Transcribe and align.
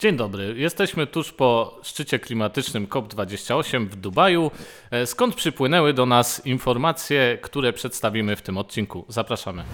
Dzień 0.00 0.16
dobry. 0.16 0.54
Jesteśmy 0.56 1.06
tuż 1.06 1.32
po 1.32 1.78
szczycie 1.82 2.18
klimatycznym 2.18 2.86
COP28 2.86 3.86
w 3.88 3.96
Dubaju, 3.96 4.50
e, 4.90 5.06
skąd 5.06 5.34
przypłynęły 5.34 5.92
do 5.92 6.06
nas 6.06 6.46
informacje, 6.46 7.38
które 7.42 7.72
przedstawimy 7.72 8.36
w 8.36 8.42
tym 8.42 8.58
odcinku. 8.58 9.04
Zapraszamy. 9.08 9.64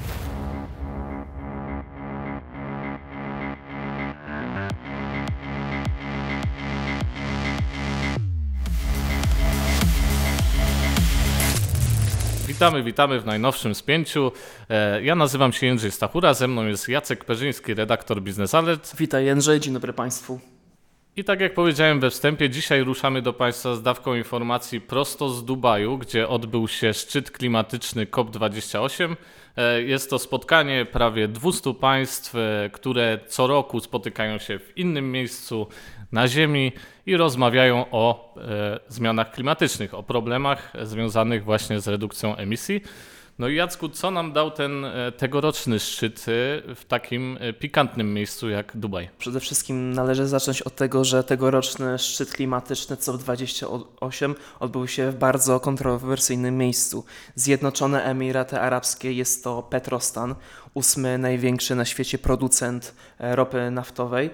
Witamy, 12.56 12.82
witamy 12.82 13.20
w 13.20 13.26
najnowszym 13.26 13.74
spięciu. 13.74 14.32
E, 14.70 15.02
Ja 15.02 15.14
nazywam 15.14 15.52
się 15.52 15.66
Jędrzej 15.66 15.90
Stachura, 15.90 16.34
ze 16.34 16.48
mną 16.48 16.66
jest 16.66 16.88
Jacek 16.88 17.24
Perzyński, 17.24 17.74
redaktor 17.74 18.22
Business 18.22 18.54
Alert. 18.54 18.96
Witaj 18.96 19.24
Jędrzej, 19.24 19.60
dzień 19.60 19.74
dobry 19.74 19.92
Państwu. 19.92 20.40
I 21.18 21.24
tak 21.24 21.40
jak 21.40 21.54
powiedziałem 21.54 22.00
we 22.00 22.10
wstępie, 22.10 22.50
dzisiaj 22.50 22.84
ruszamy 22.84 23.22
do 23.22 23.32
Państwa 23.32 23.74
z 23.74 23.82
dawką 23.82 24.14
informacji 24.14 24.80
prosto 24.80 25.28
z 25.28 25.44
Dubaju, 25.44 25.98
gdzie 25.98 26.28
odbył 26.28 26.68
się 26.68 26.94
szczyt 26.94 27.30
klimatyczny 27.30 28.06
COP28. 28.06 29.16
E, 29.56 29.82
Jest 29.82 30.10
to 30.10 30.18
spotkanie 30.18 30.84
prawie 30.84 31.28
200 31.28 31.74
państw, 31.74 32.34
e, 32.34 32.70
które 32.72 33.18
co 33.26 33.46
roku 33.46 33.80
spotykają 33.80 34.38
się 34.38 34.58
w 34.58 34.78
innym 34.78 35.12
miejscu 35.12 35.66
na 36.12 36.28
Ziemi 36.28 36.72
i 37.06 37.16
rozmawiają 37.16 37.84
o 37.90 38.34
e, 38.36 38.80
zmianach 38.88 39.30
klimatycznych, 39.30 39.94
o 39.94 40.02
problemach 40.02 40.72
związanych 40.82 41.44
właśnie 41.44 41.80
z 41.80 41.88
redukcją 41.88 42.36
emisji. 42.36 42.82
No 43.38 43.48
i 43.48 43.54
Jacku, 43.54 43.88
co 43.88 44.10
nam 44.10 44.32
dał 44.32 44.50
ten 44.50 44.84
e, 44.84 45.12
tegoroczny 45.12 45.80
szczyt 45.80 46.20
e, 46.20 46.24
w 46.74 46.84
takim 46.88 47.38
e, 47.40 47.52
pikantnym 47.52 48.14
miejscu 48.14 48.48
jak 48.48 48.76
Dubaj? 48.76 49.08
Przede 49.18 49.40
wszystkim 49.40 49.92
należy 49.92 50.26
zacząć 50.26 50.62
od 50.62 50.74
tego, 50.74 51.04
że 51.04 51.24
tegoroczny 51.24 51.98
szczyt 51.98 52.32
klimatyczny 52.32 52.96
COP28 52.96 54.34
odbył 54.60 54.88
się 54.88 55.10
w 55.10 55.14
bardzo 55.14 55.60
kontrowersyjnym 55.60 56.58
miejscu. 56.58 57.04
Zjednoczone 57.34 58.04
Emiraty 58.04 58.60
Arabskie 58.60 59.12
jest 59.12 59.44
to 59.44 59.62
Petrostan, 59.62 60.34
ósmy 60.74 61.18
największy 61.18 61.74
na 61.74 61.84
świecie 61.84 62.18
producent 62.18 62.94
ropy 63.18 63.70
naftowej. 63.70 64.30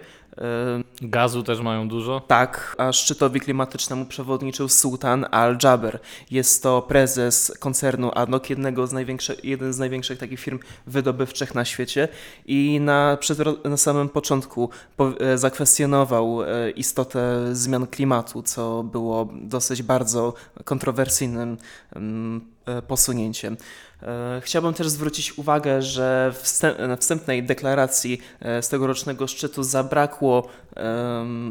Gazu 1.02 1.42
też 1.42 1.60
mają 1.60 1.88
dużo. 1.88 2.20
Tak, 2.26 2.76
a 2.78 2.92
szczytowi 2.92 3.40
klimatycznemu 3.40 4.06
przewodniczył 4.06 4.68
Sultan 4.68 5.26
Al-Jaber. 5.30 5.98
Jest 6.30 6.62
to 6.62 6.82
prezes 6.82 7.52
koncernu 7.60 8.10
ADNOC, 8.14 8.50
jednego 8.50 8.86
z 8.86 8.92
największych, 8.92 9.44
jeden 9.44 9.72
z 9.72 9.78
największych 9.78 10.18
takich 10.18 10.40
firm 10.40 10.58
wydobywczych 10.86 11.54
na 11.54 11.64
świecie 11.64 12.08
i 12.46 12.80
na, 12.80 13.16
przed, 13.20 13.64
na 13.64 13.76
samym 13.76 14.08
początku 14.08 14.70
po, 14.96 15.12
e, 15.20 15.38
zakwestionował 15.38 16.42
e, 16.42 16.70
istotę 16.70 17.48
zmian 17.52 17.86
klimatu, 17.86 18.42
co 18.42 18.82
było 18.82 19.28
dosyć 19.32 19.82
bardzo 19.82 20.34
kontrowersyjnym 20.64 21.56
mm, 21.96 22.52
posunięciem. 22.88 23.56
E, 24.02 24.40
Chciałbym 24.44 24.74
też 24.74 24.88
zwrócić 24.88 25.38
uwagę, 25.38 25.82
że 25.82 26.32
na 26.88 26.96
wstępnej 26.96 27.42
deklaracji 27.42 28.20
e, 28.40 28.62
z 28.62 28.68
tegorocznego 28.68 29.26
szczytu 29.26 29.62
zabrakło, 29.62 30.48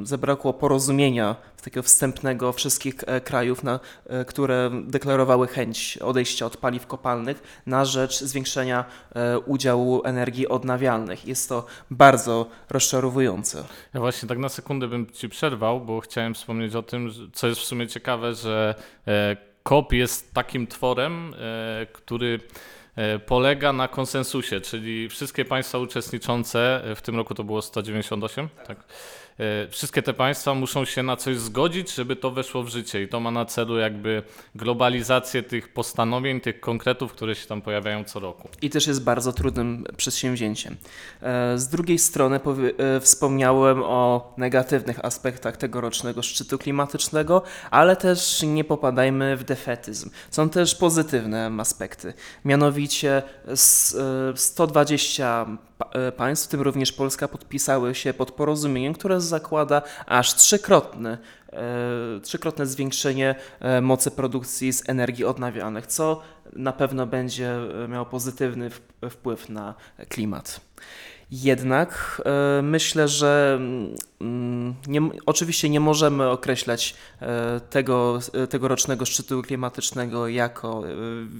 zabrakło 0.03 0.53
porozumienia 0.53 1.36
takiego 1.62 1.84
wstępnego 1.84 2.53
wszystkich 2.53 2.95
e, 3.08 3.22
krajów, 3.22 3.64
na, 3.64 3.80
e, 4.08 4.26
które 4.26 4.72
deklarowały 4.84 5.48
chęć 5.48 5.98
odejścia 5.98 6.45
od 6.45 6.58
paliw 6.58 6.88
kopalnych 6.88 7.62
na 7.66 7.86
rzecz 7.86 8.23
zwiększenia 8.23 8.86
e, 9.16 9.40
udziału 9.40 10.02
energii 10.03 10.48
odnawialnych. 10.48 11.25
Jest 11.25 11.50
to 11.50 11.66
bardzo 11.92 12.50
rozczarowujące. 12.70 13.64
Ja 13.94 14.00
właśnie 14.00 14.30
tak 14.30 14.38
na 14.38 14.50
sekundę 14.50 14.88
bym 14.88 15.12
ci 15.12 15.30
przerwał, 15.30 15.81
bo 15.81 16.00
chciałem 16.00 16.34
wspomnieć 16.34 16.75
o 16.75 16.84
tym, 16.84 17.12
co 17.34 17.48
jest 17.48 17.62
w 17.62 17.66
sumie 17.66 17.88
ciekawe, 17.88 18.34
że 18.34 18.75
COP 19.64 19.94
jest 19.94 20.34
takim 20.34 20.67
tworem, 20.67 21.34
e, 21.34 21.86
który 21.86 22.40
e, 22.96 23.19
polega 23.19 23.74
na 23.74 23.88
konsensusie, 23.88 24.62
czyli 24.62 25.09
wszystkie 25.09 25.46
państwa 25.46 25.78
uczestniczące, 25.78 26.84
e, 26.84 26.96
w 26.96 27.02
tym 27.02 27.16
roku 27.16 27.34
to 27.34 27.44
było 27.44 27.62
198, 27.62 28.50
tak. 28.68 28.78
E, 28.80 28.84
Wszystkie 29.69 30.02
te 30.02 30.14
państwa 30.14 30.53
muszą 30.53 30.86
się 30.86 31.03
na 31.03 31.16
coś 31.18 31.38
zgodzić, 31.38 31.96
żeby 31.96 32.16
to 32.16 32.31
weszło 32.31 32.64
w 32.64 32.68
życie 32.69 33.02
i 33.03 33.08
to 33.08 33.19
ma 33.19 33.31
na 33.31 33.46
celu 33.46 33.78
jakby 33.78 34.24
globalizację 34.56 35.44
tych 35.44 35.74
postanowień, 35.74 36.42
tych 36.42 36.59
konkretów, 36.59 37.12
które 37.14 37.36
się 37.36 37.47
tam 37.47 37.62
pojawiają 37.62 38.03
co 38.03 38.19
roku. 38.19 38.50
i 38.62 38.69
też 38.69 38.88
jest 38.88 39.03
bardzo 39.03 39.34
trudnym 39.34 39.84
przedsięwzięciem. 39.97 40.75
E, 41.22 41.58
Z 41.58 41.68
drugiej 41.68 42.00
strony 42.00 42.40
e, 42.78 43.00
wspomniałem 43.00 43.84
o 43.84 44.34
negatywnych 44.38 45.06
aspektach 45.06 45.58
tegorocznego 45.58 46.22
szczytu 46.22 46.58
klimatycznego, 46.58 47.42
ale 47.72 47.96
też 47.96 48.42
nie 48.44 48.63
popadajmy 48.63 49.38
w 49.38 49.44
defetyzm. 49.44 50.09
Są 50.31 50.50
też 50.50 50.75
pozytywne 50.75 51.52
aspekty. 51.59 52.13
Mianowicie 52.46 53.24
s- 53.48 53.98
e, 54.34 54.38
120 54.38 55.46
pa- 55.46 55.52
e, 55.52 55.71
państw, 56.18 56.47
w 56.47 56.50
tym 56.50 56.62
również 56.62 56.92
Polska, 56.92 57.28
podpisały 57.28 57.96
się 57.96 58.14
pod 58.14 58.31
porozumieniem, 58.31 58.94
które 58.94 59.22
zakłada 59.22 59.81
aż 60.06 60.36
trzykrotny 60.36 61.18
e, 61.53 62.19
trzykrotne 62.24 62.66
zwiększenie 62.66 63.36
e, 63.59 63.81
mocy 63.81 64.12
produkcji 64.12 64.74
z 64.74 64.90
energii 64.90 65.25
odnawialnych, 65.25 65.88
co 65.88 66.22
na 66.53 66.73
pewno 66.73 67.07
będzie 67.07 67.56
e, 67.84 67.88
miało 67.88 68.06
pozytywny 68.06 68.69
wp- 68.69 69.09
wpływ 69.09 69.50
na 69.50 69.73
klimat. 70.09 70.62
Jednak 71.31 72.22
e, 72.25 72.62
myślę, 72.62 73.07
że 73.07 73.59
mm, 74.22 74.75
nie, 74.88 75.01
oczywiście 75.25 75.69
nie 75.69 75.79
możemy 75.79 76.29
określać 76.29 76.95
e, 77.22 77.59
tego, 77.59 78.19
tegorocznego 78.50 79.06
szczytu 79.06 79.41
klimatycznego 79.41 80.28
jako 80.28 80.84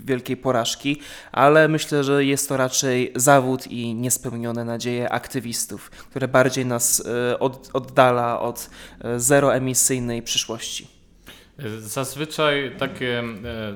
wielkiej 0.06 0.38
porażki, 0.38 1.02
ale 1.32 1.68
myślę, 1.68 2.04
że 2.04 2.26
jest 2.26 2.50
to 2.50 2.58
raczej 2.58 3.14
zawód 3.16 3.68
i 3.68 3.96
niespełnione 3.96 4.66
nadzieje 4.66 5.10
aktywistów, 5.10 5.90
które 5.90 6.28
bardziej 6.28 6.66
nas 6.66 7.04
od, 7.40 7.70
oddala 7.74 8.40
od 8.40 8.70
zeroemisyjnej 9.18 10.22
przyszłości. 10.22 10.88
Zazwyczaj 11.80 12.76
takie 12.80 13.20
e, 13.20 13.24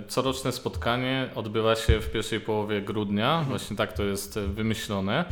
coroczne 0.08 0.52
spotkanie 0.52 1.30
odbywa 1.36 1.76
się 1.76 2.00
w 2.00 2.12
pierwszej 2.12 2.40
połowie 2.40 2.82
grudnia, 2.82 3.46
właśnie 3.50 3.78
tak 3.78 3.94
to 3.94 4.04
jest 4.04 4.38
e, 4.38 4.42
wymyślone. 4.48 5.26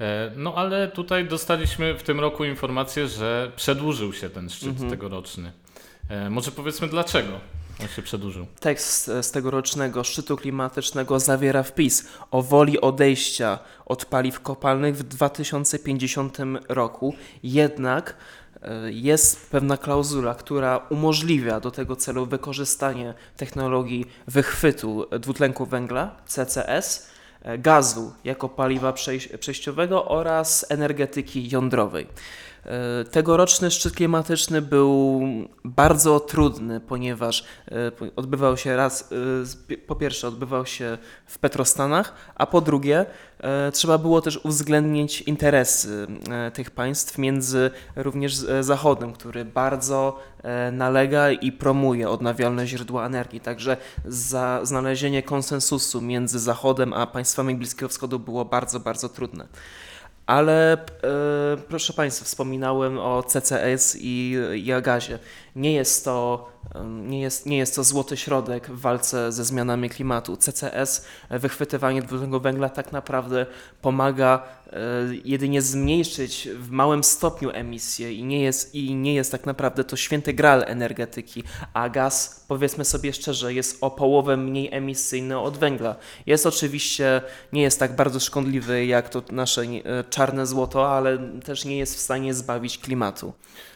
E, 0.00 0.30
No 0.36 0.54
ale 0.54 0.88
tutaj 0.88 1.28
dostaliśmy 1.28 1.94
w 1.94 2.02
tym 2.02 2.20
roku 2.20 2.44
informację, 2.44 3.08
że 3.08 3.52
przedłużył 3.56 4.12
się 4.12 4.30
ten 4.30 4.50
szczyt 4.50 4.90
tegoroczny. 4.90 5.52
E, 6.08 6.30
Może 6.30 6.50
powiedzmy 6.50 6.88
dlaczego 6.88 7.32
on 7.80 7.88
się 7.88 8.02
przedłużył. 8.02 8.46
Tekst 8.60 9.10
z 9.22 9.30
tegorocznego 9.30 10.04
szczytu 10.04 10.36
klimatycznego 10.36 11.20
zawiera 11.20 11.62
wpis 11.62 12.08
o 12.30 12.42
woli 12.42 12.80
odejścia 12.80 13.58
od 13.86 14.04
paliw 14.04 14.40
kopalnych 14.40 14.96
w 14.96 15.02
2050 15.02 16.38
roku, 16.68 17.14
jednak 17.42 18.16
jest 18.90 19.50
pewna 19.50 19.76
klauzula, 19.76 20.34
która 20.34 20.76
umożliwia 20.90 21.60
do 21.60 21.70
tego 21.70 21.96
celu 21.96 22.26
wykorzystanie 22.26 23.14
technologii 23.36 24.06
wychwytu 24.26 25.06
dwutlenku 25.20 25.66
węgla, 25.66 26.16
CCS, 26.26 27.06
e, 27.42 27.58
gazu 27.58 28.12
jako 28.24 28.48
paliwa 28.48 28.92
przejś- 28.92 29.38
przejściowego 29.38 30.04
oraz 30.08 30.66
energetyki 30.68 31.50
jądrowej. 31.50 32.06
E, 32.66 33.04
Tegoroczny 33.04 33.70
szczyt 33.70 33.94
klimatyczny 33.94 34.62
był 34.62 35.22
bardzo 35.64 36.20
trudny, 36.20 36.80
ponieważ 36.80 37.44
e, 37.70 37.74
odbywał 38.16 38.56
się 38.56 38.76
raz, 38.76 39.12
e, 39.70 39.76
po 39.76 39.96
pierwsze 39.96 40.28
odbywał 40.28 40.66
się 40.66 40.98
w 41.26 41.38
Petrostanach, 41.38 42.14
a 42.34 42.46
po 42.46 42.60
drugie 42.60 43.06
trzeba 43.72 43.98
było 43.98 44.20
też 44.20 44.40
uwzględnić 44.44 45.22
interesy 45.22 46.06
tych 46.54 46.70
państw 46.70 47.18
między 47.18 47.70
również 47.96 48.34
Zachodem, 48.60 49.12
który 49.12 49.44
bardzo 49.44 50.18
nalega 50.72 51.30
i 51.30 51.52
promuje 51.52 52.10
odnawialne 52.10 52.66
źródła 52.66 53.06
energii. 53.06 53.40
Także 53.40 53.76
za 54.04 54.60
znalezienie 54.62 55.22
konsensusu 55.22 56.00
między 56.00 56.38
Zachodem 56.38 56.92
a 56.92 57.06
państwami 57.06 57.54
Bliskiego 57.54 57.88
Wschodu 57.88 58.18
było 58.18 58.44
bardzo, 58.44 58.80
bardzo 58.80 59.08
trudne. 59.08 59.46
Ale 60.26 60.72
e, 60.72 60.78
proszę 61.68 61.92
Państwa, 61.92 62.24
wspominałem 62.24 62.98
o 62.98 63.22
CCS 63.22 63.96
i, 64.00 64.36
i 64.54 64.72
o 64.72 64.82
gazie. 64.82 65.18
Nie 65.56 65.72
jest 65.72 66.04
to 66.04 66.48
nie 66.84 67.20
jest, 67.20 67.46
nie 67.46 67.58
jest 67.58 67.76
to 67.76 67.84
złoty 67.84 68.16
środek 68.16 68.70
w 68.70 68.80
walce 68.80 69.32
ze 69.32 69.44
zmianami 69.44 69.90
klimatu. 69.90 70.36
CCS, 70.36 71.04
e, 71.28 71.38
wychwytywanie 71.38 72.02
dwutlenku 72.02 72.40
węgla 72.40 72.68
tak 72.68 72.92
naprawdę 72.92 73.46
pomaga 73.82 74.42
e, 74.66 74.78
jedynie 75.24 75.62
zmniejszyć 75.62 76.48
w 76.58 76.70
małym 76.70 77.04
stopniu 77.04 77.50
emisję 77.50 78.12
i 78.12 78.24
nie 78.24 78.42
jest, 78.42 78.74
i 78.74 78.94
nie 78.94 79.14
jest 79.14 79.32
tak 79.32 79.46
naprawdę 79.46 79.84
to 79.84 79.96
święty 79.96 80.32
gral 80.32 80.64
energetyki, 80.66 81.42
a 81.74 81.88
gaz, 81.88 82.44
powiedzmy 82.48 82.84
sobie 82.84 83.12
szczerze, 83.12 83.54
jest 83.54 83.78
o 83.80 83.90
połowę 83.90 84.36
mniej 84.36 84.74
emisyjny 84.74 85.38
od 85.38 85.58
węgla. 85.58 85.96
Jest 86.26 86.46
oczywiście, 86.46 87.22
nie 87.52 87.62
jest 87.62 87.78
tak 87.78 87.96
bardzo 87.96 88.20
szkodliwy 88.20 88.86
jak 88.86 89.08
to 89.08 89.22
nasze 89.30 89.62
e, 89.62 90.04
czarne 90.10 90.46
złoto, 90.46 90.92
ale 90.92 91.18
też 91.44 91.64
nie 91.64 91.78
jest 91.78 91.96
w 91.96 92.00
stanie 92.00 92.34
zbawić 92.34 92.78
klimatu. 92.78 93.32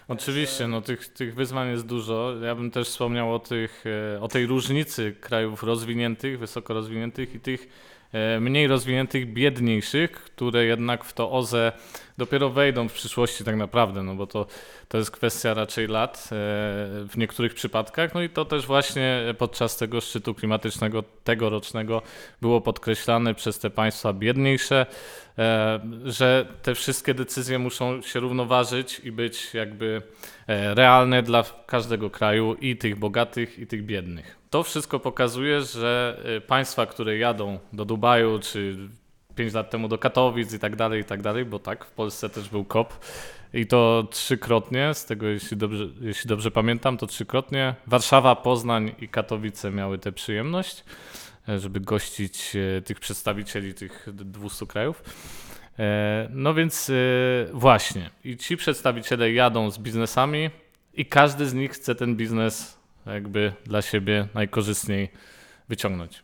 Oczywiście, 0.09 0.69
no 0.69 0.81
tych, 0.81 1.09
tych 1.09 1.35
wyzwań 1.35 1.69
jest 1.71 1.87
dużo. 1.87 2.35
Ja 2.43 2.55
bym 2.55 2.71
też 2.71 2.89
wspomniał 2.89 3.35
o, 3.35 3.39
tych, 3.39 3.85
e, 4.15 4.21
o 4.21 4.29
tej 4.29 4.47
różnicy 4.47 5.15
krajów 5.21 5.63
rozwiniętych, 5.63 6.39
wysoko 6.39 6.75
rozwiniętych 6.75 7.35
i 7.35 7.41
tych 7.41 7.69
e, 8.13 8.41
mniej 8.41 8.67
rozwiniętych, 8.67 9.33
biedniejszych, 9.33 10.13
które 10.13 10.65
jednak 10.65 11.05
w 11.05 11.13
to 11.13 11.31
OZE 11.31 11.73
dopiero 12.19 12.51
wejdą 12.51 12.89
w 12.89 12.93
przyszłości 12.93 13.45
tak 13.45 13.57
naprawdę, 13.57 14.03
no 14.03 14.15
bo 14.15 14.27
to, 14.27 14.47
to 14.89 14.99
jest 14.99 15.11
kwestia 15.11 15.55
raczej 15.55 15.87
lat 15.87 16.19
e, 16.19 16.29
w 17.09 17.13
niektórych 17.17 17.55
przypadkach. 17.55 18.15
No 18.15 18.23
i 18.23 18.29
to 18.29 18.45
też 18.45 18.67
właśnie 18.67 19.35
podczas 19.39 19.77
tego 19.77 20.01
szczytu 20.01 20.35
klimatycznego 20.35 21.05
tegorocznego 21.25 22.03
było 22.43 22.61
podkreślane 22.61 23.35
przez 23.35 23.59
te 23.59 23.71
państwa 23.71 24.13
biedniejsze, 24.13 24.87
e, 25.39 25.81
że 26.05 26.47
te 26.63 26.75
wszystkie 26.75 27.15
decyzje 27.15 27.59
muszą 27.59 28.03
się 28.03 28.21
równoważyć 28.21 29.01
i 29.05 29.13
być 29.13 29.55
jakby 29.55 30.03
e, 30.47 30.75
realne 30.75 31.23
dla 31.23 31.45
każdego 31.67 32.11
kraju 32.11 32.55
i 32.55 32.77
tych 32.77 32.99
bogatych 32.99 33.59
i 33.59 33.67
tych 33.67 33.85
biednych. 33.85 34.37
To 34.51 34.63
wszystko 34.63 35.01
pokazuje, 35.01 35.63
że 35.63 36.21
państwa, 36.47 36.87
które 36.87 37.19
jadą 37.19 37.59
do 37.73 37.85
Dubaju 37.85 38.39
czy 38.39 38.77
5 39.37 39.55
lat 39.55 39.71
temu 39.71 39.89
do 39.89 39.99
Katowic 39.99 40.53
i 40.53 40.59
tak 40.59 40.77
dalej, 40.77 41.01
i 41.01 41.05
tak 41.05 41.23
dalej, 41.23 41.45
bo 41.45 41.59
tak, 41.59 41.85
w 41.85 41.91
Polsce 41.91 42.29
też 42.29 42.49
był 42.49 42.65
COP 42.65 42.99
i 43.55 43.67
to 43.67 44.09
trzykrotnie, 44.11 44.95
z 44.95 45.05
tego 45.05 45.27
jeśli 45.27 45.57
dobrze, 45.57 45.89
jeśli 46.01 46.29
dobrze 46.29 46.51
pamiętam, 46.51 46.99
to 46.99 47.07
trzykrotnie 47.07 47.75
Warszawa, 47.87 48.37
Poznań 48.37 48.95
i 48.99 49.09
Katowice 49.09 49.71
miały 49.71 49.99
tę 49.99 50.13
przyjemność, 50.13 50.85
e, 51.49 51.59
żeby 51.59 51.81
gościć 51.81 52.57
e, 52.57 52.83
tych 52.83 53.01
przedstawicieli 53.01 53.75
tych 53.75 54.09
200 54.13 54.67
krajów. 54.67 55.03
E, 55.79 56.29
No 56.31 56.55
więc 56.55 56.91
właśnie, 57.53 58.11
i 58.25 58.37
ci 58.37 58.57
przedstawiciele 58.57 59.33
jadą 59.33 59.71
z 59.71 59.79
biznesami 59.79 60.51
i 60.95 61.07
każdy 61.07 61.47
z 61.47 61.55
nich 61.55 61.73
chce 61.73 61.95
ten 61.95 62.17
biznes 62.17 62.79
jakby 63.07 63.53
dla 63.65 63.83
siebie 63.83 64.29
najkorzystniej 64.35 65.09
wyciągnąć. 65.69 66.23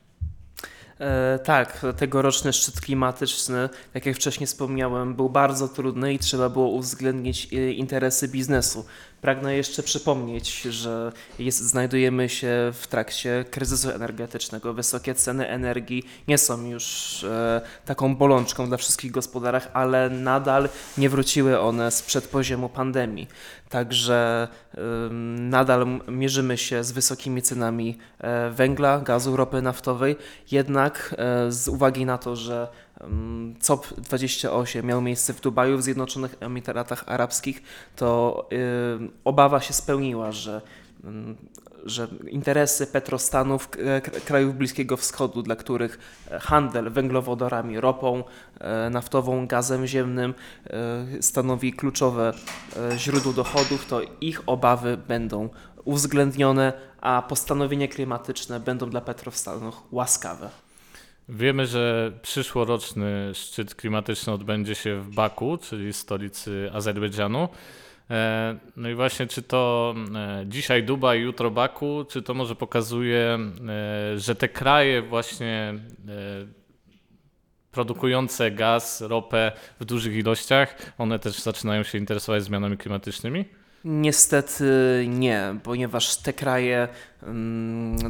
E, 1.00 1.38
tak, 1.38 1.86
tegoroczny 1.96 2.52
szczyt 2.52 2.80
klimatyczny, 2.80 3.68
tak 3.92 4.06
jak 4.06 4.16
wcześniej 4.16 4.46
wspomniałem, 4.46 5.14
był 5.14 5.28
bardzo 5.28 5.68
trudny 5.68 6.14
i 6.14 6.18
trzeba 6.18 6.48
było 6.48 6.68
uwzględnić 6.68 7.48
e, 7.52 7.72
interesy 7.72 8.28
biznesu. 8.28 8.84
Pragnę 9.22 9.56
jeszcze 9.56 9.82
przypomnieć, 9.82 10.62
że 10.62 11.12
jest, 11.38 11.58
znajdujemy 11.58 12.28
się 12.28 12.72
w 12.72 12.86
trakcie 12.86 13.44
kryzysu 13.50 13.90
energetycznego. 13.90 14.74
Wysokie 14.74 15.14
ceny 15.14 15.48
energii 15.48 16.04
nie 16.28 16.38
są 16.38 16.64
już 16.64 17.24
e, 17.24 17.60
taką 17.84 18.16
bolączką 18.16 18.68
dla 18.68 18.76
wszystkich 18.76 19.10
gospodarek, 19.10 19.68
ale 19.72 20.10
nadal 20.10 20.68
nie 20.98 21.08
wróciły 21.08 21.60
one 21.60 21.90
sprzed 21.90 22.28
poziomu 22.28 22.68
pandemii. 22.68 23.28
Także 23.68 24.48
ym, 24.78 25.48
nadal 25.50 25.86
mierzymy 26.08 26.58
się 26.58 26.84
z 26.84 26.92
wysokimi 26.92 27.42
cenami 27.42 27.98
e, 28.18 28.50
węgla, 28.50 29.00
gazu, 29.00 29.36
ropy 29.36 29.62
naftowej. 29.62 30.16
Jednak 30.50 30.91
e, 31.18 31.52
z 31.52 31.68
uwagi 31.68 32.06
na 32.06 32.18
to, 32.18 32.36
że 32.36 32.68
ym, 33.04 33.54
COP28 33.62 34.84
miał 34.84 35.00
miejsce 35.00 35.32
w 35.32 35.40
Dubaju, 35.40 35.78
w 35.78 35.82
Zjednoczonych 35.82 36.36
Emiratach 36.40 37.04
Arabskich, 37.06 37.62
to 37.96 38.48
ym, 38.96 39.10
obawa 39.24 39.60
się 39.60 39.72
spełniła, 39.72 40.32
że 40.32 40.62
ym, 41.04 41.36
że 41.84 42.08
interesy 42.30 42.86
petrostanów 42.86 43.68
k- 43.68 43.78
krajów 44.24 44.54
Bliskiego 44.56 44.96
Wschodu, 44.96 45.42
dla 45.42 45.56
których 45.56 45.98
e, 46.30 46.38
handel 46.40 46.90
węglowodorami, 46.90 47.80
ropą 47.80 48.24
e, 48.60 48.90
naftową, 48.90 49.46
gazem 49.46 49.86
ziemnym 49.86 50.34
e, 50.66 51.22
stanowi 51.22 51.72
kluczowe 51.72 52.32
e, 52.92 52.98
źródło 52.98 53.32
dochodów, 53.32 53.86
to 53.86 54.00
ich 54.20 54.42
obawy 54.46 54.96
będą 55.08 55.48
uwzględnione, 55.84 56.72
a 57.00 57.22
postanowienia 57.28 57.88
klimatyczne 57.88 58.60
będą 58.60 58.90
dla 58.90 59.00
petrostanów 59.00 59.82
łaskawe. 59.92 60.50
Wiemy, 61.28 61.66
że 61.66 62.12
przyszłoroczny 62.22 63.30
szczyt 63.34 63.74
klimatyczny 63.74 64.32
odbędzie 64.32 64.74
się 64.74 65.00
w 65.00 65.14
Baku, 65.14 65.58
czyli 65.58 65.92
stolicy 65.92 66.70
Azerbejdżanu. 66.72 67.48
E, 68.10 68.58
No 68.76 68.88
i 68.88 68.94
właśnie, 68.94 69.26
czy 69.26 69.42
to 69.42 69.94
e, 70.14 70.44
dzisiaj 70.46 70.82
Dubaj, 70.84 71.20
jutro 71.20 71.50
Baku, 71.50 72.04
czy 72.08 72.22
to 72.22 72.34
może 72.34 72.54
pokazuje, 72.54 73.38
e, 73.68 74.18
że 74.18 74.34
te 74.34 74.48
kraje 74.48 75.02
właśnie 75.02 75.74
produkujące 77.70 78.50
gaz, 78.50 79.00
ropę 79.00 79.52
w 79.80 79.84
dużych 79.84 80.14
ilościach, 80.14 80.76
one 80.98 81.18
też 81.18 81.38
zaczynają 81.42 81.82
się 81.82 81.98
interesować 81.98 82.42
zmianami 82.42 82.76
klimatycznymi? 82.76 83.44
Niestety 83.84 84.64
nie, 85.08 85.54
ponieważ 85.62 86.16
te 86.16 86.32
kraje 86.32 86.88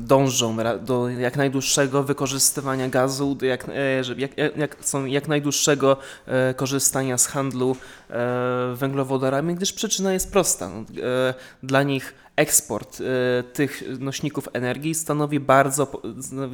dążą 0.01 0.63
ra- 0.63 0.79
do 0.79 1.09
jak 1.09 1.37
najdłuższego 1.37 2.03
wykorzystywania 2.03 2.89
gazu, 2.89 3.39
jak, 3.43 3.69
e, 3.69 3.73
jak, 4.17 4.39
jak, 4.39 4.57
jak 4.57 4.77
są 4.81 5.05
jak 5.05 5.29
najdłuższego 5.29 5.97
e, 6.27 6.55
korzystania 6.55 7.19
z 7.19 7.27
handlu 7.27 7.77
e, 8.11 8.75
węglowodorami, 8.77 9.55
gdyż 9.55 9.73
przyczyna 9.73 10.13
jest 10.13 10.33
prosta. 10.33 10.69
No, 10.69 10.81
e, 11.03 11.35
Dla 11.63 11.83
nich 11.83 12.15
eksport 12.37 12.99
e, 13.01 13.43
tych 13.43 13.83
nośników 14.01 14.49
energii 14.53 14.95
stanowi 14.95 15.41
bardzo 15.41 16.03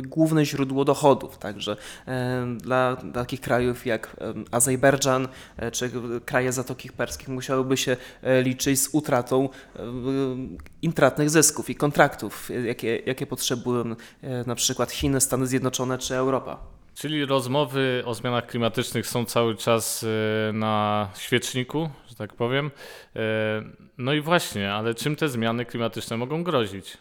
główne 0.07 0.45
źródło 0.45 0.85
dochodów. 0.85 1.39
Także 1.39 1.77
e, 2.09 2.47
dla 2.59 2.97
takich 3.15 3.41
krajów 3.41 3.87
jak 3.87 4.17
e, 4.21 4.35
Azerbejdżan 4.51 5.29
e, 5.57 5.71
czy 5.71 5.91
kraje 6.25 6.53
Zatoki 6.53 6.91
Perskich 6.91 7.29
musiałyby 7.29 7.77
się 7.77 7.97
e, 8.23 8.43
liczyć 8.43 8.81
z 8.81 8.89
utratą 8.93 9.49
e, 9.77 9.81
intratnych 10.83 11.31
zysków 11.31 11.71
i 11.71 11.75
kontraktów, 11.75 12.48
e, 12.48 12.48
jakie, 12.51 12.97
jakie 13.07 13.27
potrzebują 13.27 13.85
e, 14.23 14.45
na 14.47 14.55
przykład 14.55 14.93
Chiny, 14.93 15.21
Stany 15.21 15.47
Zjednoczone 15.47 15.99
czy 15.99 16.15
Europa. 16.17 16.59
Czyli 16.95 17.25
rozmowy 17.25 18.03
o 18.07 18.15
zmianach 18.15 18.47
klimatycznych 18.47 19.07
są 19.07 19.25
cały 19.25 19.57
czas 19.57 20.05
e, 20.49 20.53
na 20.53 21.09
świeczniku, 21.19 21.91
że 22.09 22.15
tak 22.15 22.33
powiem. 22.35 22.71
E, 23.17 23.21
No 23.99 24.13
i 24.13 24.21
właśnie, 24.21 24.73
ale 24.73 24.95
czym 24.95 25.17
te 25.17 25.29
zmiany 25.29 25.65
klimatyczne 25.65 26.17
mogą 26.17 26.43
grozić? 26.45 26.97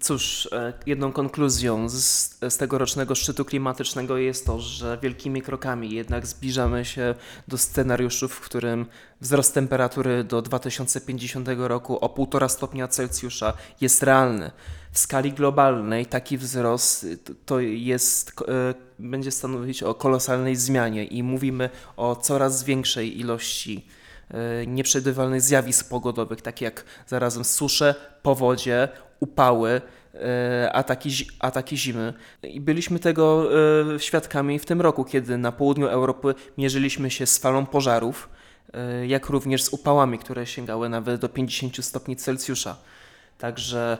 Cóż, 0.00 0.48
e, 0.52 0.72
jedną 0.86 1.12
konkluzją 1.12 1.88
z, 1.88 2.38
z 2.48 2.56
tegorocznego 2.56 3.14
szczytu 3.14 3.44
klimatycznego 3.44 4.16
jest 4.16 4.46
to, 4.46 4.60
że 4.60 4.98
wielkimi 5.02 5.42
krokami 5.42 5.90
jednak 5.90 6.26
zbliżamy 6.26 6.84
się 6.84 7.14
do 7.48 7.58
scenariuszu, 7.58 8.28
w 8.28 8.40
którym 8.40 8.86
wzrost 9.20 9.54
temperatury 9.54 10.24
do 10.24 10.42
2050 10.42 11.48
roku 11.56 12.04
o 12.04 12.08
1,5 12.08 12.48
stopnia 12.48 12.88
Celsjusza 12.88 13.52
jest 13.80 14.02
realny. 14.02 14.50
W 14.92 14.98
skali 14.98 15.32
globalnej 15.32 16.06
taki 16.06 16.38
wzrost 16.38 17.04
y, 17.04 17.18
to- 17.46 17.60
jest, 17.60 18.32
e, 18.48 18.74
będzie 18.98 19.30
stanowić 19.30 19.82
o 19.82 19.94
kolosalnej 19.94 20.56
zmianie 20.56 21.04
i 21.04 21.22
mówimy 21.22 21.70
o 21.96 22.16
coraz 22.16 22.64
większej 22.64 23.20
ilości 23.20 23.86
nieprzewidywalnych 24.66 25.40
zjawisk 25.40 25.88
pogodowych, 25.88 26.42
takie 26.42 26.64
jak 26.64 26.84
zarazem 27.06 27.44
susze, 27.44 27.94
powodzie, 28.22 28.88
upały, 29.20 29.80
e, 30.14 30.72
ataki, 30.72 31.10
ataki 31.38 31.76
zimy. 31.76 32.14
I 32.42 32.60
byliśmy 32.60 32.98
tego 32.98 33.48
e, 33.94 34.00
świadkami 34.00 34.58
w 34.58 34.66
tym 34.66 34.80
roku, 34.80 35.04
kiedy 35.04 35.38
na 35.38 35.52
południu 35.52 35.86
Europy 35.86 36.34
mierzyliśmy 36.58 37.10
się 37.10 37.26
z 37.26 37.38
falą 37.38 37.66
pożarów, 37.66 38.28
e, 38.72 39.06
jak 39.06 39.26
również 39.26 39.62
z 39.62 39.68
upałami, 39.68 40.18
które 40.18 40.46
sięgały 40.46 40.88
nawet 40.88 41.20
do 41.20 41.28
50 41.28 41.84
stopni 41.84 42.16
Celsjusza. 42.16 42.76
Także 43.38 43.98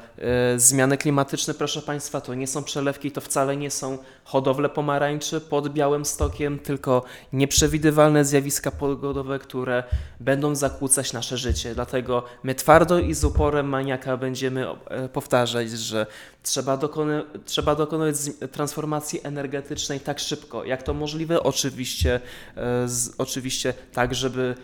e, 0.54 0.58
zmiany 0.58 0.98
klimatyczne, 0.98 1.54
proszę 1.54 1.82
Państwa, 1.82 2.20
to 2.20 2.34
nie 2.34 2.46
są 2.46 2.64
przelewki, 2.64 3.10
to 3.12 3.20
wcale 3.20 3.56
nie 3.56 3.70
są 3.70 3.98
hodowle 4.24 4.68
pomarańczy 4.68 5.40
pod 5.40 5.68
białym 5.68 6.04
stokiem, 6.04 6.58
tylko 6.58 7.02
nieprzewidywalne 7.32 8.24
zjawiska 8.24 8.70
pogodowe, 8.70 9.38
które 9.38 9.84
będą 10.20 10.54
zakłócać 10.54 11.12
nasze 11.12 11.36
życie. 11.36 11.74
Dlatego 11.74 12.22
my 12.42 12.54
twardo 12.54 12.98
i 12.98 13.14
z 13.14 13.24
uporem 13.24 13.68
maniaka 13.68 14.16
będziemy 14.16 14.66
e, 14.70 15.08
powtarzać, 15.08 15.70
że 15.70 16.06
trzeba, 16.42 16.78
trzeba 17.44 17.74
dokonać 17.74 18.16
transformacji 18.52 19.20
energetycznej 19.22 20.00
tak 20.00 20.18
szybko, 20.20 20.64
jak 20.64 20.82
to 20.82 20.94
możliwe. 20.94 21.42
Oczywiście, 21.42 22.20
e, 22.56 22.88
z, 22.88 23.14
oczywiście 23.18 23.74
tak, 23.92 24.14
żeby 24.14 24.54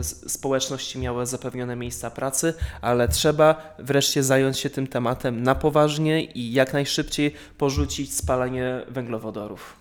s- 0.00 0.32
społeczności 0.32 0.98
miały 0.98 1.26
zapewnione 1.26 1.76
miejsca 1.76 2.10
pracy, 2.10 2.54
ale 2.80 3.08
trzeba 3.08 3.74
wreszcie 3.78 4.19
zająć 4.22 4.58
się 4.58 4.70
tym 4.70 4.86
tematem 4.86 5.42
na 5.42 5.54
poważnie 5.54 6.24
i 6.24 6.52
jak 6.52 6.72
najszybciej 6.72 7.34
porzucić 7.58 8.14
spalanie 8.14 8.80
węglowodorów. 8.88 9.76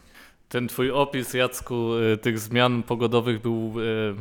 Ten 0.49 0.67
twój 0.67 0.91
opis, 0.91 1.33
Jacku, 1.33 1.95
y, 2.13 2.17
tych 2.17 2.39
zmian 2.39 2.83
pogodowych 2.83 3.41
był 3.41 3.73
y, 3.79 4.15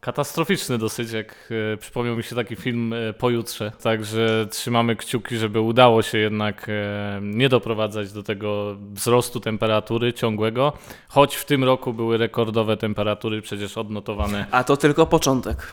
katastroficzny 0.00 0.78
dosyć, 0.78 1.12
jak 1.12 1.52
y, 1.74 1.76
przypomniał 1.76 2.16
mi 2.16 2.22
się 2.22 2.36
taki 2.36 2.56
film 2.56 2.94
pojutrze. 3.18 3.72
Także 3.82 4.46
trzymamy 4.50 4.96
kciuki, 4.96 5.36
żeby 5.36 5.60
udało 5.60 6.02
się 6.02 6.18
jednak 6.18 6.70
nie 7.22 7.48
doprowadzać 7.48 8.12
do 8.12 8.22
tego 8.22 8.76
wzrostu 8.92 9.40
temperatury 9.40 10.12
ciągłego, 10.12 10.72
choć 11.08 11.36
w 11.36 11.44
tym 11.44 11.64
roku 11.64 11.92
były 11.92 12.16
rekordowe 12.18 12.76
temperatury 12.76 13.42
przecież 13.42 13.78
odnotowane, 13.78 14.46
A 14.50 14.64
to 14.64 14.76
tylko 14.76 15.06
początek. 15.06 15.72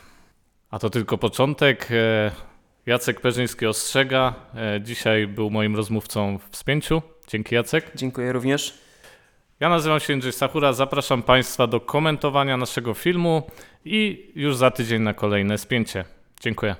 a 0.70 0.78
to 0.78 0.90
tylko 0.90 1.18
początek. 1.18 1.88
Jacek 2.86 3.20
Perzyński 3.20 3.66
ostrzega. 3.66 4.34
Y, 4.76 4.80
Dzisiaj 4.80 5.26
był 5.26 5.50
moim 5.50 5.76
rozmówcą 5.76 6.38
w 6.50 6.56
spięciu. 6.56 7.02
Dzięki 7.28 7.54
Jacek. 7.54 7.90
Dziękuję 7.94 8.32
również. 8.32 8.78
Ja 9.60 9.68
nazywam 9.68 10.00
się 10.00 10.12
Andrzej 10.12 10.32
Sachura, 10.32 10.72
zapraszam 10.72 11.22
Państwa 11.22 11.66
do 11.66 11.80
komentowania 11.80 12.56
naszego 12.56 12.94
filmu 12.94 13.50
i 13.84 14.30
już 14.34 14.56
za 14.56 14.70
tydzień 14.70 15.02
na 15.02 15.14
kolejne 15.14 15.58
spięcie. 15.58 16.04
Dziękuję. 16.40 16.76